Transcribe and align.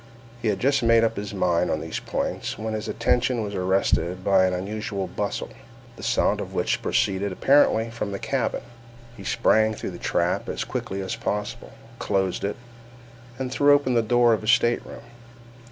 He 0.41 0.47
had 0.47 0.59
just 0.59 0.81
made 0.81 1.03
up 1.03 1.15
his 1.15 1.31
mind 1.31 1.69
on 1.69 1.79
these 1.79 1.99
points 1.99 2.57
when 2.57 2.73
his 2.73 2.87
attention 2.87 3.43
was 3.43 3.53
arrested 3.53 4.23
by 4.23 4.45
an 4.47 4.53
unusual 4.55 5.05
bustle, 5.05 5.49
the 5.95 6.01
sound 6.01 6.41
of 6.41 6.55
which 6.55 6.81
proceeded 6.81 7.31
apparently 7.31 7.91
from 7.91 8.11
the 8.11 8.17
cabin. 8.17 8.63
He 9.15 9.23
sprang 9.23 9.75
through 9.75 9.91
the 9.91 9.99
trap 9.99 10.49
as 10.49 10.63
quickly 10.63 11.01
as 11.01 11.15
possible, 11.15 11.73
closed 11.99 12.43
it, 12.43 12.55
and 13.37 13.51
threw 13.51 13.75
open 13.75 13.93
the 13.93 14.01
door 14.01 14.33
of 14.33 14.41
his 14.41 14.49
stateroom. 14.49 15.03